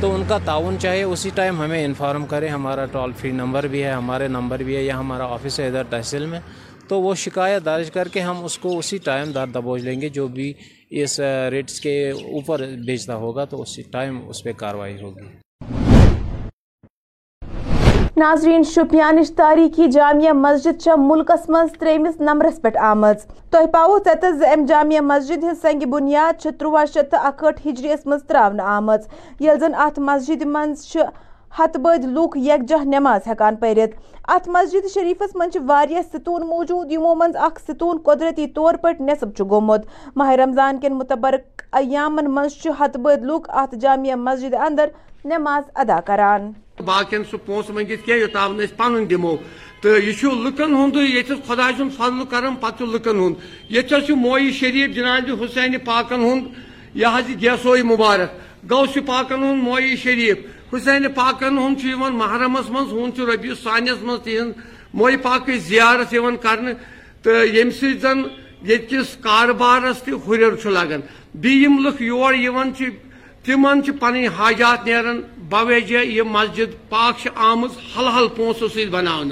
تو 0.00 0.14
ان 0.14 0.22
کا 0.28 0.38
تعاون 0.44 0.76
چاہے 0.80 1.02
اسی 1.02 1.30
ٹائم 1.34 1.60
ہمیں 1.62 1.84
انفارم 1.84 2.26
کریں 2.26 2.48
ہمارا 2.48 2.84
ٹول 2.86 3.12
فری 3.12 3.30
نمبر 3.30 3.66
بھی 3.66 3.82
ہے 3.84 3.92
ہمارے 3.92 4.28
نمبر 4.28 4.62
بھی 4.62 4.76
ہے 4.76 4.82
یا 4.82 4.98
ہمارا 4.98 5.26
آفس 5.34 5.60
ہے 5.60 5.66
ادھر 5.66 5.84
تحصیل 5.90 6.26
میں۔ 6.26 6.40
تو 6.88 7.00
وہ 7.00 7.14
شکایت 7.14 7.64
درج 7.64 7.90
کر 7.90 8.08
کے 8.08 8.20
ہم 8.20 8.44
اس 8.44 8.58
کو 8.58 8.76
اسی 8.78 8.98
ٹائم 9.04 9.32
در 9.32 9.46
دبوچ 9.54 9.82
لیں 9.82 10.00
گے 10.00 10.08
جو 10.08 10.28
بھی 10.36 10.52
اس 11.00 11.18
ریٹس 11.50 11.80
کے 11.80 11.98
اوپر 12.10 12.66
بیچتا 12.86 13.16
ہوگا 13.16 13.44
تو 13.44 13.62
اسی 13.62 13.82
ٹائم 13.90 14.20
اس 14.28 14.42
پہ 14.44 14.52
کاروائی 14.52 15.00
ہوگی۔ 15.02 15.45
ناظرین 18.18 18.62
شپیانچ 18.62 19.30
تاریخی 19.36 19.86
جامعہ 19.92 20.32
مسجد 20.32 20.80
چھ 20.82 20.98
ملکس 20.98 21.48
مز 21.50 21.72
تریمس 21.80 22.20
نمبرس 22.20 22.60
پہ 22.62 22.68
آمز 22.90 23.26
تہ 23.52 23.64
پاو 23.72 23.98
تتس 24.04 24.42
ام 24.52 24.64
جامعہ 24.66 25.00
مسجد 25.06 25.44
ہز 25.44 25.60
سنگ 25.62 25.84
بنیاد 25.90 26.40
چھ 26.42 26.58
ترواہ 26.58 26.84
شیت 26.94 27.10
تو 27.10 27.16
اکہٹ 27.28 27.60
ہجریس 27.66 28.06
مز 28.06 28.22
تراون 28.28 28.60
آمز 28.76 29.06
یل 29.40 29.58
زن 29.60 29.74
ات 29.86 29.98
مسجد 30.08 30.42
مز 30.54 30.86
چھ 30.86 31.10
ہتھ 31.58 31.76
بد 31.80 32.04
لوک 32.04 32.36
یکجہ 32.36 32.82
نماز 32.84 33.26
ہیکان 33.26 33.56
پرت 33.56 34.00
ات 34.28 34.48
مسجد 34.48 34.88
شریفس 34.94 35.36
من 35.36 35.50
ستون 35.50 36.46
موجود، 36.46 36.92
یمو 36.92 37.14
من 37.14 37.36
اخ 37.40 37.60
ستون 37.68 37.98
قدرتی 38.04 38.46
طور 38.54 38.74
پٹ 38.82 39.00
نصب 39.00 39.36
چھ 39.36 39.50
گومت 39.50 39.86
ماہ 40.16 40.32
رمضان 40.42 40.80
کن 40.80 40.94
متبرک 40.94 41.62
ایامن 41.72 42.34
من 42.34 42.48
چھ 42.62 42.80
ہتھ 42.80 42.98
بد 42.98 43.24
لوک 43.24 43.50
ات 43.50 43.74
جامعہ 43.80 44.14
مسجد 44.20 44.54
اندر 44.66 44.88
نماز 45.28 45.70
ادا 45.82 46.00
کران۔ 46.06 46.50
باقین 46.86 47.22
سہ 47.30 47.36
پونس 47.46 47.70
منگت 47.70 48.04
کی 48.06 48.12
یوتام 48.12 48.60
پن 48.76 49.08
دمو 49.10 49.34
تو 49.80 49.96
یہ 49.98 50.24
لکن 50.44 50.74
ہند 50.74 50.96
یہ 50.96 51.34
خدا 51.46 51.68
سن 51.78 51.88
فضل 51.96 52.24
کرم 52.30 52.54
پتہ 52.60 52.84
لکن 52.92 53.18
ہند 53.20 53.34
یہ 53.70 54.10
موئی 54.16 54.52
شریف 54.60 54.94
جناب 54.96 55.26
جی 55.26 55.32
حسین 55.44 55.78
پاکن 55.84 56.24
ہند 56.24 56.44
یہ 57.00 57.16
حض 57.16 57.30
گیسوئی 57.42 57.82
مبارک۔ 57.82 58.30
گوس 58.70 58.98
پاکن 59.06 59.42
ہند 59.42 59.62
موئی 59.62 59.96
شریف۔ 60.04 60.36
حسین 60.72 61.06
پاکن 61.14 61.58
ہند 61.58 61.84
محرمس 62.22 62.70
من 62.70 62.84
ہن 62.92 63.20
ربیع 63.30 63.54
ثانیس 63.62 64.02
من 64.02 64.16
تہذ 64.24 64.48
موئی 64.94 65.16
پاک 65.26 65.50
زیارت 65.68 66.14
کر 66.42 66.58
تو 67.22 67.30
یم 67.54 67.70
سن 67.80 68.22
یتکس 68.68 69.16
کاربارس 69.22 70.02
تہ 70.02 70.10
ہر 70.26 70.70
لگان 70.76 71.00
بیم 71.42 71.78
لکھ 71.86 72.02
یور 72.02 72.34
تمن 73.46 73.80
پن 74.00 74.16
حاجات 74.36 74.86
نیران 74.86 75.20
بوجہ 75.50 76.04
یہ 76.04 76.22
مسجد 76.36 76.70
پاک 76.88 77.26
آمز 77.50 77.76
حل 77.96 78.08
حل 78.16 78.28
پونسو 78.36 78.68
سی 78.74 78.86
بنا 78.94 79.22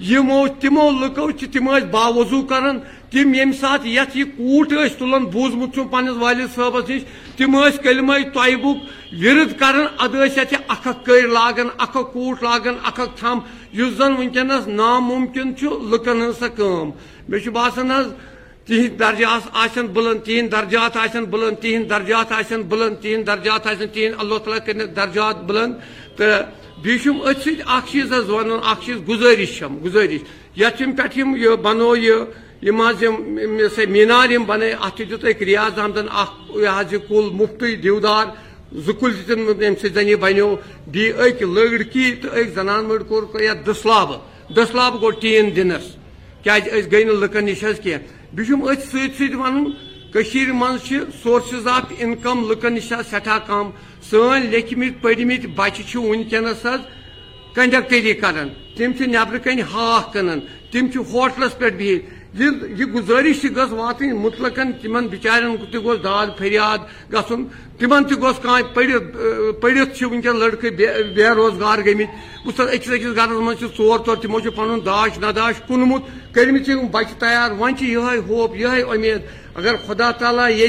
یمو، 0.00 0.46
تمو 0.60 0.90
لکو 1.00 1.30
تم 1.52 1.68
باوضو 1.90 2.40
کران، 2.46 2.78
تم 3.10 3.34
یم 3.34 3.52
سات 3.60 3.86
یت 3.86 4.16
یہ 4.16 4.24
کوٹ 4.36 4.72
تلان 4.98 5.24
بوزمت 5.32 5.78
پنس 5.90 6.16
والد 6.20 6.54
صاحبس 6.54 6.90
نش، 6.90 7.02
تم 7.36 7.56
کلمہ 7.82 8.12
طیبک 8.34 8.82
ورد 9.22 9.58
کران، 9.60 9.86
اد 9.98 10.14
ات 10.14 10.54
اکھ 10.68 10.88
کر 11.06 11.28
لاگان، 11.28 11.68
اکھ 11.78 11.96
کوٹ 12.12 12.42
لاگان، 12.42 12.74
اکھ 12.84 13.00
تھم 13.20 13.38
اس 13.72 13.96
زن 13.98 14.16
ونکس 14.18 14.68
ناممکن 14.68 15.54
لکن 15.92 16.22
ہن 16.22 16.32
سا 16.38 16.48
کم 16.56 16.90
مے 17.28 17.38
باسان 17.50 17.90
حض 17.90 18.12
تہند 18.66 18.98
درجات 19.00 19.48
آسن 19.62 19.86
بلند 19.96 20.20
تہند 20.26 20.52
درجات 20.52 20.96
آسن 20.96 21.24
بلند 21.32 21.56
تہند 21.62 21.90
درجات 21.90 22.32
آسن 22.38 22.62
بلند 22.70 22.96
تہند 23.02 23.26
درجات 23.26 23.66
آسن 23.66 23.88
تہند 23.94 24.14
اللہ 24.18 24.38
تعالیٰ 24.44 24.64
کر 24.66 24.86
درجات 24.96 25.42
بلند۔ 25.48 25.74
تو 26.16 26.24
بیشم 26.82 27.20
ات 27.28 27.42
سی 27.44 27.54
اخ 27.66 27.84
چیز 27.90 28.12
ون 28.28 28.50
اخ 28.52 28.78
چیز 28.86 28.96
گزارش 29.08 29.62
گزارش۔ 29.84 30.20
یتم 30.60 30.90
پہ 30.96 31.06
یہ 31.44 31.54
بنو 31.62 31.94
یہ 31.96 32.70
مینار 33.88 34.30
یم 34.30 34.44
بنے 34.46 34.72
ات 34.86 34.98
دیت 34.98 35.24
ریاض 35.42 35.78
احمدن 35.78 36.08
اخ 36.22 36.30
کل 37.08 37.28
مفتی 37.38 37.76
دیودار، 37.84 38.26
زکل 38.86 39.12
دن 39.60 39.74
سن 39.80 40.08
یہ 40.08 40.16
بنو 40.16 40.54
بی 40.92 41.10
لڑکی 41.40 42.12
تو 42.22 42.28
اک 42.32 42.48
زنان 42.54 42.84
مڑ 42.84 43.02
کور 43.08 43.22
یا 43.40 43.54
دسلاب 43.66 44.10
دسلاب 44.56 45.00
گو 45.02 45.10
ٹین 45.22 45.54
دنس 45.56 45.84
کیاز 46.42 46.90
گئی 46.92 47.04
لکن 47.22 47.44
نش 47.44 47.64
کی 47.82 47.94
بہم 48.36 48.62
ات 48.68 48.82
ست 48.82 49.16
ست 49.18 49.34
ون 49.34 49.64
سورسز 51.22 51.66
آف 51.66 51.92
انکم 51.98 52.44
لکن 52.50 52.74
نش 52.74 52.92
سٹھا 53.10 53.38
کم 53.46 53.70
سن 54.10 54.46
لیکھمت 54.50 55.00
پڑمت 55.02 55.46
بچہ 55.56 55.98
ونکس 55.98 56.66
حض 56.66 56.82
کنڈکٹری 57.54 58.12
کران 58.12 58.48
تم 58.76 58.92
نبر 59.10 59.38
کن 59.44 59.60
ہاکھ 59.72 60.12
کنان 60.14 60.40
تم 60.72 60.86
ہوٹلس 61.12 61.58
پہ 61.58 61.70
بہت 61.70 62.15
یہ 62.38 62.84
گزارش 62.94 63.42
گھس 63.44 63.72
وات 63.72 64.02
مطلق 64.24 64.58
تمن 64.82 65.06
بچارن 65.08 65.56
تہ 65.72 65.78
گوس 65.84 66.02
داد 66.04 66.26
فریاد 66.38 66.78
گھن 67.12 67.44
تمن 67.78 68.04
تہ 68.04 68.14
گوس 68.22 68.38
کان 68.42 68.62
پڑھت 68.74 69.16
پڑھت 69.60 70.02
ونکس 70.02 70.34
لڑکے 70.40 70.70
بے 71.16 71.28
روزگار 71.36 71.78
گمت 71.86 72.46
بس 72.46 72.60
اکس 72.60 72.90
اکس 72.90 73.16
گھرس 73.16 73.40
من 73.46 73.54
ٹور 73.76 73.98
ٹور 74.04 74.16
تمو 74.22 74.38
پن 74.56 74.78
داش 74.86 75.18
نداش 75.18 75.60
کنمت 75.68 76.02
کرمت 76.34 76.70
بچہ 76.92 77.18
تیار 77.20 77.50
ون 77.58 77.74
یہ 77.80 78.20
ہوپ 78.28 78.56
یہ 78.56 78.84
امید۔ 78.94 79.20
اگر 79.54 79.74
خدا 79.86 80.10
تعالیٰ 80.20 80.50
یہ 80.50 80.68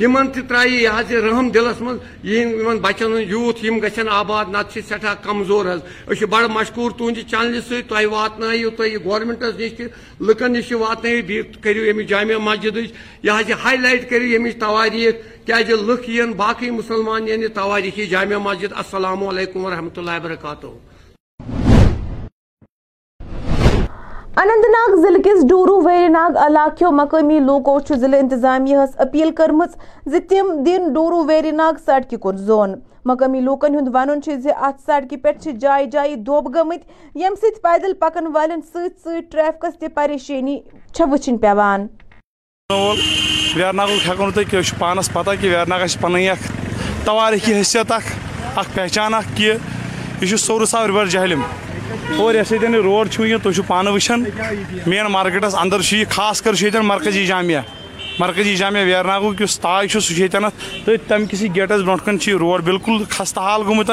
یمن 0.00 0.28
تہ 0.32 0.40
ترائیے 0.48 0.80
یہ 0.80 0.88
حض 0.96 1.12
رحم 1.24 1.48
دلس 1.50 1.80
من 1.80 1.96
یہن 2.22 2.78
بچن 2.84 3.12
یوت، 3.28 3.64
یم 3.64 3.78
گھن 3.80 4.08
آباد، 4.12 4.44
نت 4.52 4.78
سٹھا 4.88 5.14
کمزور 5.22 5.66
حض 5.66 5.80
اس 6.12 6.22
بڑ 6.30 6.42
مشکور 6.56 6.90
تہندِ 6.98 7.22
چینلہِ 7.30 7.60
سۭتۍ 7.68 7.88
تۄہہِ 7.88 8.06
واتنٲیِو 8.12 8.70
تُہۍ 8.76 8.88
یہِ 8.88 9.04
گورمنٹس 9.04 9.54
نِش 9.58 9.72
تہِ 9.76 9.86
لُکن 10.26 10.52
نِش 10.52 10.72
واتنٲیِو 10.72 11.22
بیٚیہِ 11.26 11.62
کٔرِو 11.62 11.84
ییٚمِچ 11.84 12.06
جامع 12.08 12.36
مسجدٕچ 12.48 12.90
یہِ 13.22 13.32
حظ 13.38 13.50
یہِ 13.50 13.56
ہاے 13.64 13.76
لایٹ 13.76 14.08
کٔرِو 14.10 14.26
ییٚمِچ 14.26 14.56
تواریٖخ 14.60 15.14
کیازِ 15.46 15.72
لُکھ 15.88 16.10
یِن 16.10 16.32
باقٕے 16.42 16.70
مُسلمان 16.70 17.28
یِن 17.28 17.42
یہِ 17.42 17.54
تواریٖخی 17.54 18.06
جامع 18.12 18.38
مسجد. 18.48 18.72
السلام 18.76 19.26
علیکم 19.28 19.64
ورحمۃ 19.64 19.96
اللہ 19.96 20.16
وبرکاتہ. 20.20 20.95
اننت 24.40 24.66
ناگ 24.70 24.94
ضلع 25.02 25.18
کس 25.24 25.44
ڈورو 25.48 25.74
ویری 25.84 26.08
ناگ 26.08 26.36
علاقوں 26.46 26.90
مقامی 26.92 27.38
لوکو 27.40 27.78
ضلع 28.00 28.18
انتظامیہ 28.20 28.78
اپیل 29.04 29.30
کرم 29.36 29.62
تم 30.30 30.46
دن 30.66 30.92
ڈورو 30.94 31.22
ویری 31.26 31.50
ناگ 31.50 31.78
سڑکہ 31.86 32.16
کن 32.22 32.36
زون۔ 32.46 32.74
مقامی 33.04 33.40
لوکن 33.40 33.74
ہند 33.74 33.88
ون 33.94 34.10
ات 34.10 34.80
سڑکہ 34.86 35.16
پہ 35.22 35.32
جائیں 35.60 35.86
جائیں 35.90 36.14
دب 36.26 36.54
گمت۔ 36.54 37.16
یم 37.22 37.34
ست 37.42 37.62
پیدل 37.62 37.94
پکن 38.00 38.26
والن 38.34 38.60
ست 38.62 39.00
ست 39.04 39.32
ٹریفکس 39.32 39.78
تہ 39.80 39.86
پریشانی 39.94 40.58
وچن 41.12 41.38
پیوان۔ 41.38 41.86
ویرناگ 43.56 43.98
ہیکو 44.08 44.30
تھی 44.30 44.60
پانس 44.78 45.12
پتہ 45.12 45.30
کہ 45.40 45.50
ویرناگ 45.50 45.86
پن 46.00 46.12
تواریخی 47.04 47.52
حیثیت 47.54 47.92
اخ 47.92 48.74
پہچان 48.74 49.14
اخ 49.14 49.36
کہ 49.36 49.52
یہ 50.20 50.36
سور 50.36 50.64
صاحب 50.66 50.86
رور 50.86 51.06
جہلم۔ 51.14 51.42
اور 52.16 52.34
یہ 52.34 52.42
سن 52.48 52.74
روڈ 52.74 53.20
یہ 53.20 53.36
تھی 53.42 53.62
پانہ 53.66 53.90
وچان 53.90 54.24
مین 54.86 55.06
مارکیٹس 55.12 55.54
اندر 55.54 55.80
یہ 55.92 56.04
خاص 56.10 56.42
کر 56.42 56.80
مرکزی 56.82 57.26
جامعہ۔ 57.26 57.62
مرکزی 58.18 58.54
جامعہ 58.56 58.84
ویرناگو 58.84 59.32
یس 59.40 59.58
تاج 59.60 59.90
چھ 59.92 60.02
سہ 60.02 60.48
تو 60.84 60.92
تم 61.08 61.26
کسی 61.30 61.48
گیٹس 61.54 61.80
برو 61.86 61.96
کن 62.04 62.16
یہ 62.26 62.34
روڈ 62.40 62.62
بالکل 62.64 63.02
خستہ 63.08 63.40
حال 63.40 63.62
گومت 63.66 63.90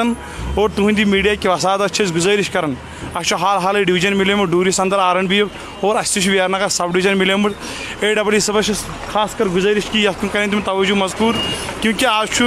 اور 0.54 0.68
تہندی 0.74 1.04
میڈیا 1.04 1.34
کی 1.34 1.48
وسادت 1.48 2.00
گزارش 2.16 2.50
کران 2.50 2.74
اچھا 3.14 3.36
حال 3.36 3.58
حال 3.58 3.82
ڈویژن 3.84 4.16
ملیومت 4.18 4.50
ڈورس 4.50 4.80
اندر 4.80 4.98
آر 4.98 5.16
این 5.16 5.26
بی 5.26 5.40
اور 5.40 5.96
اس 5.96 6.16
ویرنگر 6.26 6.68
سب 6.68 6.92
ڈویژن 6.92 7.18
ملیومت 7.18 7.52
اے 8.00 8.14
ڈبل 8.14 8.38
صبح 8.40 8.70
خاص 9.12 9.34
کر 9.36 9.48
گزارش 9.54 9.90
کہ 9.90 9.98
یت 9.98 10.20
کن 10.20 10.28
کریں 10.32 10.46
تم 10.50 10.60
توجہ 10.64 10.94
مذکور۔ 10.94 11.34
کیونکہ 11.80 12.06
آج 12.06 12.42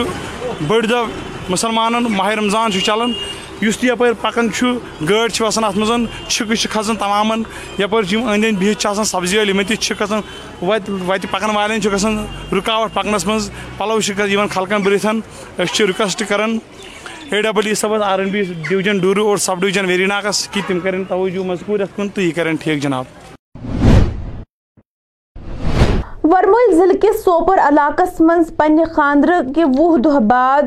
بڑ 0.67 0.81
دہ 0.85 1.03
مسلمانن 1.49 2.11
ماہ 2.11 2.29
رمضان 2.29 2.71
چلان 2.71 3.11
اس 3.61 3.77
تہ 3.77 3.85
یپر 3.85 4.13
پکان 4.21 4.47
گاڑی 5.09 5.43
وسان 5.43 5.63
ات 5.63 5.77
مز 5.77 5.91
چھکہ 6.27 6.67
کھسان 6.71 6.95
تمام 6.95 7.31
یپر 7.79 8.03
اند 8.13 8.45
اند 8.45 8.57
بہت 8.61 9.07
سبزی 9.07 9.37
والے 9.37 9.63
تہ 9.63 9.93
کھسان 9.97 10.21
وت 10.61 10.89
وت 11.07 11.25
پکان 11.31 11.55
والن 11.55 11.79
گژھان 11.85 12.17
رکاوٹ 12.53 12.93
پکنس 12.93 13.25
مز 13.27 13.49
پلو 13.77 13.99
خلقن 14.51 14.81
برتھن 14.81 15.19
اس 15.57 15.81
رکویسٹ 15.81 16.23
کران 16.29 16.57
اے 17.31 17.41
ڈبل 17.41 17.67
ای 17.67 17.73
صبس 17.75 18.01
آر 18.01 18.19
این 18.19 18.29
بی 18.29 18.41
ڈویژن 18.69 18.97
ڈورو 18.97 19.27
اور 19.29 19.37
سب 19.45 19.61
ڈویژن 19.61 19.85
ویری 19.85 20.05
ناگس 20.05 20.47
کہ 20.51 20.61
تم 20.67 20.79
کریں 20.79 21.03
توجہ 21.07 21.43
مذکور 21.45 21.79
ات 21.79 21.95
کن 21.95 22.09
تو 22.09 22.21
یہ 22.21 22.31
کریں 22.35 22.53
ٹھیک 22.59 22.81
جناب۔ 22.83 23.05
ورمل 26.23 26.75
ضلع 26.75 26.97
کس 27.01 27.23
سوپر 27.23 27.59
علاقس 27.59 28.21
مز 28.21 28.51
پنہ 28.57 28.85
خاندر 28.95 29.31
کہ 29.55 29.63
وہ 29.77 29.97
دہ 29.97 30.19
بعد 30.29 30.63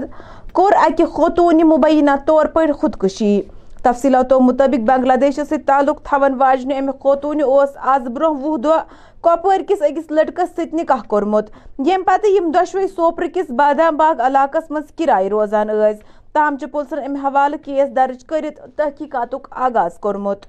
کور 0.52 0.72
اکہ 0.84 1.04
خوتون 1.14 1.60
مبینہ 1.68 2.10
طور 2.26 2.46
پر 2.54 2.70
خودکشی 2.80 3.40
تفصیلاتو 3.82 4.38
مطابق 4.40 4.88
بنگلہ 4.88 5.12
دیش 5.20 5.38
سے 5.48 5.56
تعلق 5.66 6.02
تھون 6.08 6.34
واجنہ 6.38 6.74
ام 6.78 6.90
خوتون 7.00 7.40
اس 7.44 7.76
آز 7.94 8.08
برہ 8.14 8.30
وہ 8.40 8.56
دہ 8.64 8.82
کپوار 9.24 9.60
کس 9.68 9.82
اکس 9.88 10.10
لڑکس 10.10 10.54
ست 10.56 10.74
نکاح 10.74 11.02
کورمت 11.08 11.50
یم 11.86 12.02
پتہ 12.06 12.26
یم 12.36 12.50
دشوئی 12.54 12.86
سوپر 12.96 13.26
کس 13.34 13.50
بادام 13.56 13.96
باغ 13.96 14.20
علاقس 14.26 14.70
مز 14.70 14.92
کرائے 14.98 15.30
روزان 15.30 15.68
ٲسۍ 15.68 16.02
تاہم 16.34 16.56
چھ 16.60 16.72
پُلسن 16.72 17.04
امہ 17.04 17.26
حوالہ 17.26 17.56
کیس 17.64 17.96
درج 17.96 18.24
کرت 18.28 18.60
تحقیقاتک 18.76 19.48
آغاز 19.68 19.98
کورمت 20.00 20.46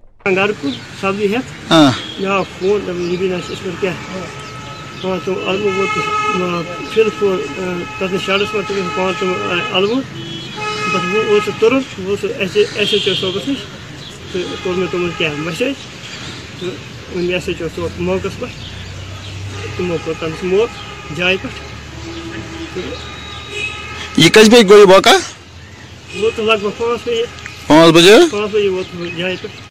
سبزی 1.01 1.27
مےٚ 1.27 1.41
فون 2.59 2.81
یہِ 2.89 3.33
اَسہِ 3.33 3.63
پٲٹھۍ 3.63 3.81
کیٛاہ 3.81 4.40
پانٛژھ 5.01 5.25
تِم 5.25 5.35
اَلوٕ 5.49 5.71
فون 7.19 7.37
تَتھ 7.99 8.15
شَڈَس 8.25 8.53
منٛز 8.53 8.67
تٔمِس 8.67 8.95
پانٛژھ 8.95 9.19
تِم 9.19 9.29
اَلوٕ 9.75 10.01
بَس 10.93 11.45
سُہ 11.45 11.51
تُرُن 11.59 11.81
وۄنۍ 11.97 12.09
اوس 12.09 12.19
سُہ 12.21 12.27
ایس 12.39 12.53
ایچ 12.93 13.07
او 13.07 13.13
صٲبَس 13.21 13.47
نِش 13.47 13.59
تہٕ 14.31 14.43
کوٚر 14.63 14.75
مےٚ 14.77 14.91
تِمَن 14.91 15.09
کیٛاہ 15.17 15.35
میسیج 15.45 15.75
تہٕ 16.59 16.69
وۄنۍ 17.15 17.33
ایس 17.33 17.47
ایچ 17.47 17.61
او 17.61 17.67
صٲب 17.75 18.01
موقعس 18.07 18.39
پٮ۪ٹھ 18.39 18.55
تِمو 19.77 19.95
کوٚر 20.03 20.15
تٔمِس 20.19 20.43
موت 20.43 20.69
جایہِ 21.17 21.37
پٮ۪ٹھ 21.41 21.57
یہ 24.17 24.29
کس 24.33 24.47
بجے 24.49 24.67
گوئی 24.69 24.85
واقع 24.91 25.15
ووت 26.15 26.39
لگ 26.39 26.63
بگ 26.63 26.69
پانٛژھ 26.77 27.09
پانچ 27.67 27.93
بجے 27.93 28.15
پانٛژھ 28.31 28.51
بجے 28.53 28.69
ووت 28.69 29.17
جایہِ 29.17 29.37
پٮ۪ٹھ 29.41 29.70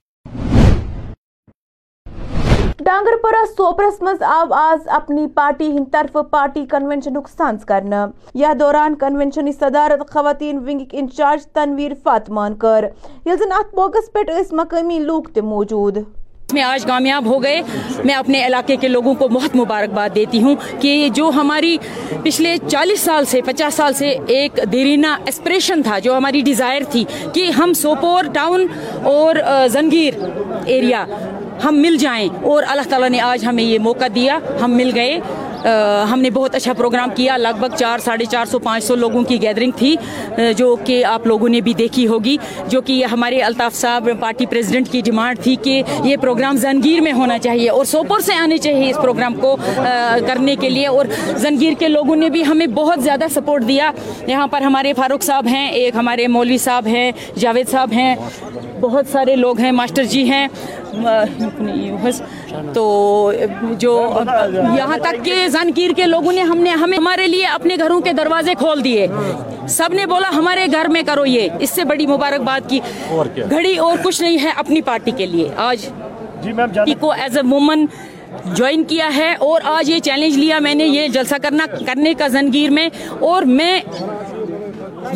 ڈانگرپورہ 2.84 3.44
سوپرس 3.56 4.00
مز 4.02 4.22
آو 4.22 4.52
آز 4.54 4.88
اپنی 4.88 5.26
پارٹی 5.34 5.66
ہند 5.70 5.92
طرف 5.92 6.16
پارٹی 6.30 6.64
کنونشن 6.70 7.14
سانس 7.38 7.64
کرنا۔ 7.64 8.06
یہ 8.34 8.54
دوران 8.60 8.94
کنونشن 8.94 9.50
صدارت 9.52 10.10
خواتین 10.10 10.58
ونگک 10.58 10.94
انچارج 11.00 11.46
تنویر 11.46 11.92
فاطمان 12.04 12.54
کر۔ 12.54 12.84
یل 13.26 13.37
زن 13.37 13.52
ات 13.52 13.75
موقع 13.75 13.99
پہ 14.14 14.20
مقامی 14.52 14.99
لوگ 14.99 15.22
تہ 15.34 15.40
موجود۔ 15.40 15.99
میں 16.52 16.62
آج 16.62 16.84
کامیاب 16.84 17.26
ہو 17.26 17.42
گئے۔ 17.42 17.60
میں 18.04 18.14
اپنے 18.14 18.46
علاقے 18.46 18.76
کے 18.76 18.88
لوگوں 18.88 19.14
کو 19.14 19.28
بہت 19.28 19.56
مبارکباد 19.56 20.14
دیتی 20.14 20.42
ہوں 20.42 20.54
کہ 20.80 21.08
جو 21.14 21.28
ہماری 21.34 21.76
پچھلے 22.22 22.56
چالیس 22.68 23.00
سال 23.00 23.25
سے، 23.25 23.40
پچاس 23.42 23.75
سال 23.75 23.92
سے 23.92 24.08
ایک 24.26 24.60
دیرینہ 24.72 25.14
اسپریشن 25.26 25.82
تھا، 25.82 25.99
جو 25.99 26.16
ہماری 26.16 26.40
ڈیزائر 26.40 26.82
تھی 26.90 27.04
کہ 27.32 27.50
ہم 27.50 27.72
سوپور 27.72 28.25
ٹاؤن 28.32 28.66
اور 29.04 29.37
زنگیر 29.68 30.14
ایریا 30.64 31.04
ہم 31.64 31.74
مل 31.74 31.96
جائیں 31.96 32.28
اور 32.42 32.62
اللہ 32.68 32.82
تعالیٰ 32.88 33.10
نے 33.10 33.20
آج 33.20 33.44
ہمیں 33.44 33.64
یہ 33.64 33.78
موقع 33.78 34.04
دیا، 34.14 34.38
ہم 34.64 34.70
مل 34.70 34.90
گئے۔ 34.94 35.20
ہم 36.10 36.20
نے 36.20 36.30
بہت 36.30 36.54
اچھا 36.54 36.72
پروگرام 36.72 37.08
کیا۔ 37.16 37.36
لگ 37.36 37.58
بھگ 37.58 37.76
چار، 37.76 37.98
ساڑھے 37.98 38.24
چار 38.24 38.46
سو، 38.46 38.58
پانچ 38.58 38.84
سو 38.84 38.94
لوگوں 38.94 39.22
کی 39.22 39.42
گیدرنگ 39.42 39.70
تھی 39.76 39.96
جو 40.56 40.76
کہ 40.84 41.04
آپ 41.04 41.26
لوگوں 41.26 41.48
نے 41.48 41.60
بھی 41.60 41.74
دیکھی 41.74 42.06
ہوگی۔ 42.06 42.36
جو 42.68 42.80
کہ 42.80 43.04
ہمارے 43.04 43.40
الطاف 43.40 43.74
صاحب، 43.74 44.10
پارٹی 44.20 44.46
پریزیڈنٹ 44.46 44.88
کی 44.88 45.00
ڈیمانڈ 45.00 45.38
تھی 45.40 45.56
کہ 45.56 45.82
یہ 46.04 46.16
پروگرام 46.16 46.56
زنگیر 46.56 47.00
میں 47.00 47.12
ہونا 47.12 47.38
چاہیے 47.38 47.70
اور 47.70 47.84
سوپور 47.84 48.20
سے 48.20 48.34
آنے 48.34 48.58
چاہیے 48.58 48.90
اس 48.90 48.96
پروگرام 49.02 49.34
کو 49.34 49.56
کرنے 50.26 50.56
کے 50.56 50.68
لیے۔ 50.68 50.86
اور 50.86 51.06
زنگیر 51.36 51.72
کے 51.78 51.88
لوگوں 51.88 52.16
نے 52.16 52.30
بھی 52.30 52.46
ہمیں 52.46 52.66
بہت 52.66 53.02
زیادہ 53.02 53.24
سپورٹ 53.34 53.68
دیا۔ 53.68 53.90
یہاں 54.26 54.46
پر 54.46 54.62
ہمارے 54.62 54.92
فاروق 54.92 55.22
صاحب 55.22 55.46
ہیں، 55.46 55.68
ایک 55.70 55.96
ہمارے 55.96 56.26
مولوی 56.26 56.58
صاحب 56.58 56.86
ہیں، 56.86 57.12
جاوید 57.38 57.68
صاحب 57.68 57.92
ہیں۔ 57.92 58.16
بہت 58.80 59.06
سارے 59.12 59.36
لوگ 59.36 59.58
ہیں، 59.60 59.72
ماسٹر 59.72 60.04
جی 60.04 60.30
ہیں۔ 60.30 60.48
تو 62.75 63.32
جو 63.78 64.11
یہاں 64.76 64.99
تک 64.99 65.25
کہ 65.25 65.49
زنگیر 65.49 65.90
کے 65.97 66.06
لوگوں 66.06 66.32
نے 66.32 66.40
ہم 66.40 66.59
نے 66.59 66.70
ہمیں 66.70 66.99
ہمارے 66.99 67.26
لیے 67.26 67.47
اپنے 67.47 67.76
گھروں 67.78 68.00
کے 68.00 68.12
دروازے 68.12 68.54
کھول 68.54 68.85
دیے۔ 68.85 69.06
سب 69.68 69.88
نے 69.92 70.06
بولا 70.06 70.30
ہمارے 70.35 70.66
گھر 70.73 70.87
میں 70.88 71.02
کرو 71.06 71.26
یہ۔ 71.26 71.49
اس 71.61 71.70
سے 71.70 71.85
بڑی 71.85 72.06
مبارکباد 72.06 72.70
کی۔ 72.70 72.80
گھڑی 73.50 73.76
اور 73.76 73.99
کچھ 74.04 74.23
نہیں 74.23 74.38
ہے 74.42 74.50
اپنی 74.56 74.80
پارٹی 74.80 75.11
کے 75.11 75.26
لیے۔ 75.26 75.49
آج 75.56 75.88
کو 77.00 77.12
ایز 77.12 77.37
اے 77.37 77.49
وومن 77.50 77.87
جوائن 78.44 78.85
کیا 78.85 79.16
ہے 79.16 79.35
اور 79.38 79.61
آج 79.64 79.90
یہ 79.90 79.99
چیلنج 79.99 80.38
لیا 80.38 80.59
میں 80.59 80.75
نے 80.75 80.85
یہ 80.85 81.09
جلسہ 81.09 81.35
کرنا 81.42 81.66
کرنے 81.87 82.14
کا 82.14 82.28
زنگیر 82.28 82.70
میں۔ 82.70 82.88
اور 83.20 83.42
میں 83.42 83.80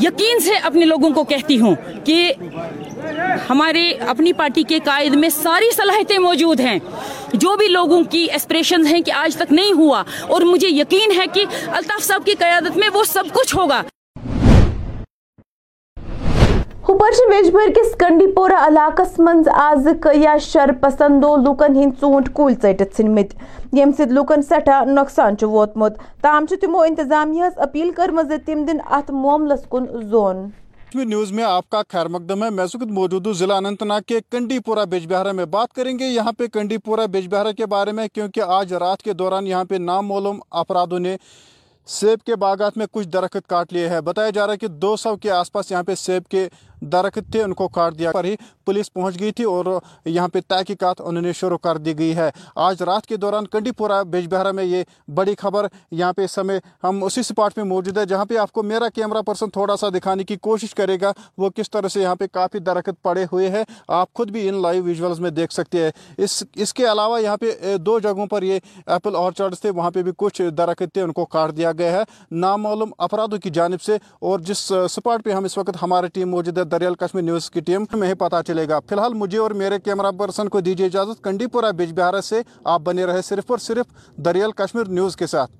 یقین 0.03 0.41
سے 0.41 0.51
اپنے 0.63 0.85
لوگوں 0.85 1.11
کو 1.11 1.25
کہتی 1.25 1.61
ہوں 1.61 1.75
کہ 2.05 2.33
ہمارے 3.51 3.91
اپنی 4.09 4.33
پارٹی 4.33 4.63
کے 4.63 4.79
قائد 4.85 5.15
میں 5.15 5.29
ساری 5.29 5.71
صلاحیتیں 5.77 6.19
موجود 6.19 6.61
ہیں۔ 6.61 6.79
جو 7.33 7.57
بھی 7.57 7.69
لوگوں 7.69 8.03
کی 8.11 8.27
اسپریشن 8.35 8.87
ہیں 8.87 9.01
کہ 9.01 9.13
آج 9.13 9.37
تک 9.37 9.53
نہیں 9.53 9.73
ہوا، 9.73 10.03
اور 10.29 10.43
مجھے 10.43 10.69
یقین 10.69 11.19
ہے 11.19 11.27
کہ 11.33 11.45
الطاف 11.67 12.05
صاحب 12.05 12.25
کی 12.25 12.33
قیادت 12.39 12.77
میں 12.77 12.89
وہ 12.95 13.05
سب 13.05 13.35
کچھ 13.35 13.57
ہوگا۔ 13.57 13.83
ہوپرچ 16.89 17.21
ویجبر 17.31 17.71
کس 17.77 17.95
کنڈی 18.01 18.27
پورہ 18.33 18.57
علاقس 18.67 19.19
منز 19.19 19.49
آز 19.49 19.87
کیا 20.03 20.37
شر 20.41 20.71
پسندو 20.81 21.37
لوکن 21.37 21.77
ہند 21.77 21.93
ژوٗنٛٹھۍ 22.01 22.33
کُلۍ 22.35 22.55
ژٔٹِتھ 22.63 22.97
ژھٕنمٕتۍ 22.97 23.37
ییٚمہِ 23.73 23.95
سۭتۍ 23.97 24.13
لوٗکن 24.13 24.43
سٮ۪ٹھاہ 24.43 24.85
نۄقصان 24.85 25.37
چھُ 25.39 25.49
ووتمُت 25.49 25.99
تاہم 26.23 26.47
چھُ 26.47 26.59
تِمو 26.61 26.83
انتظامیہس 26.83 27.59
اپیل 27.59 27.91
کٔرمٕژ 27.91 28.27
زِ 28.29 28.45
تِم 28.47 28.65
دِن 28.65 28.79
اتھ 28.91 29.11
معاملس 29.11 29.65
کُن 29.69 29.87
زوٚن۔ 30.11 30.47
آٹھویں 30.95 31.09
نیوز 31.11 31.31
میں 31.33 31.45
آپ 31.45 31.69
کا 31.69 31.81
خیر 31.89 32.09
مقدم 32.09 32.43
ہے۔ 32.45 32.49
میں 32.51 32.67
سکت 32.67 32.91
موجود 32.97 33.27
ہوں 33.27 33.33
ضلع 33.35 33.55
اننت 33.55 33.83
ناگ 33.83 34.01
کے 34.07 34.19
کنڈی 34.31 34.59
پورہ 34.59 34.85
بیج 34.91 35.07
بہارا 35.07 35.33
میں۔ 35.33 35.45
بات 35.45 35.73
کریں 35.75 35.99
گے 35.99 36.09
یہاں 36.09 36.33
پہ 36.33 36.47
کنڈی 36.47 36.79
پورہ 36.79 37.07
بیج 37.07 37.27
بہارا 37.29 37.53
کے 37.53 37.67
بارے 37.67 37.93
میں، 37.93 38.07
کیونکہ 38.15 38.41
آج 38.59 38.73
رات 38.75 39.03
کے 39.03 39.13
دوران 39.13 39.47
یہاں 39.47 39.65
پہ 39.65 39.75
نام 39.75 40.07
معلوم 40.07 40.39
افرادوں 40.51 40.99
نے 40.99 41.17
سیب 41.87 42.25
کے 42.27 42.37
باغات 42.37 42.77
میں 42.77 42.87
کچھ 42.93 43.09
درخت 43.09 43.49
کاٹ 43.49 43.73
لیے 43.73 43.89
ہیں۔ 43.89 44.01
بتایا 44.01 44.31
جا 44.31 44.47
رہا 44.47 44.53
ہے 44.53 44.59
کہ 44.59 44.69
دو 44.69 44.97
سو 44.97 45.17
کے 45.17 45.31
آس 45.31 45.53
پاس 45.53 45.71
یہاں 45.71 45.83
پہ 45.83 45.95
سیب 45.95 46.31
کے 46.31 46.49
درخت 46.93 47.33
تھے 47.33 47.43
ان 47.43 47.55
کو 47.55 47.69
کاٹ 47.69 47.99
دیا 47.99 48.13
پر 48.13 48.25
ہی 48.25 48.35
پولیس 48.65 48.93
پہنچ 48.93 49.19
گئی 49.21 49.33
تھی 49.33 49.45
اور 49.45 49.65
یہاں 50.05 50.29
پہ 50.29 50.41
تحقیقات 50.49 51.01
انہوں 51.01 51.23
نے 51.23 51.33
شروع 51.33 51.59
کر 51.59 51.77
دی 51.77 51.99
گئی 51.99 52.17
ہے۔ 52.17 52.31
آج 52.55 52.83
رات 52.83 53.07
کے 53.07 53.17
دوران 53.17 53.47
کنڈی 53.47 53.71
پورہ 53.71 54.03
بیج 54.05 54.29
بہارا 54.29 54.53
میں 54.53 54.65
یہ 54.65 54.85
بڑی 55.15 55.35
خبر 55.39 55.67
یہاں 55.91 56.13
پہ 56.13 56.25
اس 56.25 56.31
سمے 56.31 56.59
ہم 56.85 57.03
اسی 57.05 57.23
سپاٹ 57.23 57.57
میں 57.57 57.65
موجود 57.65 57.99
ہے 57.99 58.05
جہاں 58.07 58.25
پہ 58.25 58.37
آپ 58.37 58.53
کو 58.53 58.63
میرا 58.63 58.89
کیمرہ 58.89 59.23
پرسن 59.23 59.51
تھوڑا 59.51 59.77
سا 59.77 59.89
دکھانے 59.89 60.25
کی 60.25 60.37
کوشش 60.37 60.75
کرے 60.75 60.97
گا۔ 61.01 61.13
وہ 61.39 61.51
کس 61.51 61.71
طرح 61.71 61.89
سے 61.89 62.03
یہاں 62.03 62.15
پہ 62.15 62.27
کافی 62.33 62.59
درخت 62.59 63.03
پڑے 63.03 63.25
ہوئے 63.33 63.49
ہیں، 63.49 63.65
آپ 63.89 64.13
خود 64.15 64.31
بھی 64.31 64.49
ان 64.49 64.63
لائیو 64.63 64.83
ویژولز 64.83 65.21
میں 65.21 65.31
دیکھ 65.31 65.53
سکتے 65.53 65.85
ہیں۔ 65.85 65.91
اس 66.19 66.43
اس 66.55 66.75
کے 66.75 66.91
علاوہ 66.93 67.21
یہاں 67.23 67.37
پہ 67.37 67.77
دو 67.77 67.99
جگہوں 67.99 68.27
پر 68.27 68.43
یہ 68.43 68.59
ایپل 68.87 69.17
آرچارڈس 69.17 69.61
تھے، 69.61 69.71
وہاں 69.71 69.91
پہ 69.91 70.03
بھی 70.03 70.13
کچھ 70.17 70.43
درخت 70.59 70.83
تھے 70.95 71.01
ان 71.01 71.13
کو 71.13 71.25
کاٹ 71.27 71.57
دیا 71.57 71.73
گیا 71.73 71.93
ہے۔ 71.93 72.03
نامعلوم 72.31 72.91
افرادوں 72.99 73.39
کی 73.39 73.51
جانب 73.51 73.83
سے 73.83 73.97
اور 74.21 74.39
جس 74.39 74.73
سپاٹ 74.91 75.25
پہ 75.25 75.31
ہم 75.31 75.45
اس 75.45 75.59
وقت 75.59 75.83
ہماری 75.83 76.07
ٹیم 76.07 76.31
موجود 76.31 76.59
ہے 76.59 76.65
دریال 76.75 76.95
کشمیر 76.95 77.23
نیوز 77.23 77.51
کی 77.51 77.61
ٹیم 77.61 77.85
میں 77.93 78.09
ہی 78.09 78.15
پتہ 78.15 78.37
چلے 78.47 78.69
گا۔ 78.69 78.79
فی 78.89 78.95
الحال 78.95 79.15
مجھے 79.15 79.39
اور 79.39 79.51
میرے 79.51 79.79
کیمرہ 79.79 80.11
پرسن 80.11 80.49
کو 80.49 80.61
دیجیے 80.61 80.87
اجازت 80.87 81.23
کنڈی 81.25 81.47
پورہ 81.47 81.73
بیج 81.73 81.93
بہارہ 81.93 82.21
سے 82.21 82.41
آپ 82.65 82.81
بنے 82.81 83.05
رہے 83.05 83.23
صرف 83.23 83.51
اور 83.51 83.59
صرف 83.59 84.17
دریال 84.17 84.53
کشمیر 84.53 84.89
نیوز 84.89 85.17
کے 85.17 85.27
ساتھ۔ 85.27 85.53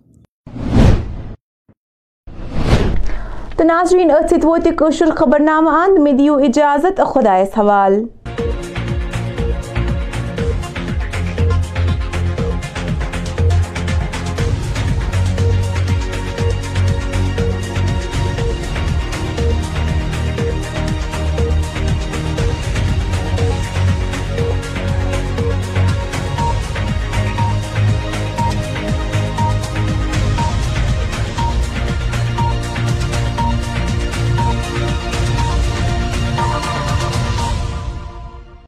تو 3.57 3.65
ناظرین 3.65 4.11
اتھ 4.11 4.27
سۭتۍ 4.31 4.45
ووت 4.45 4.67
یہِ 4.67 4.77
کٲشُر 4.77 5.11
اند 5.23 5.99
مےٚ 5.99 6.19
دیو 6.19 6.35
اجازت 6.37 7.01
خدایس 7.15 7.59
حوال 7.59 8.03